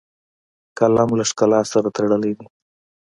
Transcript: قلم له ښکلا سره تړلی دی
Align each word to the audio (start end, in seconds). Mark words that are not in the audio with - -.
قلم 0.77 1.09
له 1.19 1.23
ښکلا 1.29 1.61
سره 1.71 1.87
تړلی 1.97 2.31
دی 2.39 2.45